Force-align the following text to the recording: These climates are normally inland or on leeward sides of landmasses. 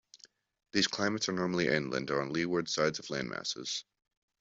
These 0.71 0.87
climates 0.87 1.29
are 1.29 1.33
normally 1.33 1.67
inland 1.67 2.09
or 2.09 2.23
on 2.23 2.33
leeward 2.33 2.67
sides 2.67 2.97
of 2.97 3.05
landmasses. 3.11 3.83